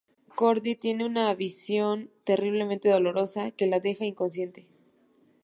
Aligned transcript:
Cordy 0.33 0.75
tiene 0.77 1.05
una 1.05 1.31
visión 1.35 2.09
terriblemente 2.23 2.89
dolorosa 2.89 3.51
que 3.51 3.67
la 3.67 3.79
deja 3.79 4.03
inconsciente. 4.03 4.65